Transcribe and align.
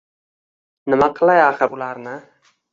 Nima 0.95 1.09
qilay 1.21 1.43
axir, 1.45 1.79
ularni 1.79 2.19